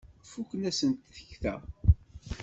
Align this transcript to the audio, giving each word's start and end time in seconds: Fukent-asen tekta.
Fukent-asen 0.29 0.91
tekta. 1.15 1.53